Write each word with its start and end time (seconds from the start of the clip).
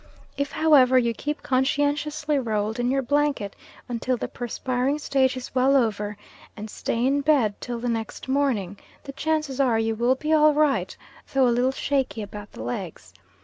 If, 0.35 0.53
however, 0.53 0.97
you 0.97 1.13
keep 1.13 1.43
conscientiously 1.43 2.39
rolled 2.39 2.79
in 2.79 2.89
your 2.89 3.03
blanket 3.03 3.55
until 3.87 4.17
the 4.17 4.27
perspiring 4.27 4.97
stage 4.97 5.37
is 5.37 5.53
well 5.53 5.77
over, 5.77 6.17
and 6.57 6.71
stay 6.71 7.05
in 7.05 7.21
bed 7.21 7.53
till 7.61 7.77
the 7.77 7.87
next 7.87 8.27
morning, 8.27 8.79
the 9.03 9.11
chances 9.11 9.59
are 9.59 9.77
you 9.77 9.93
will 9.93 10.15
be 10.15 10.33
all 10.33 10.55
right, 10.55 10.97
though 11.31 11.47
a 11.47 11.53
little 11.53 11.71
shaky 11.71 12.23
about 12.23 12.51
the 12.53 12.63
legs. 12.63 13.13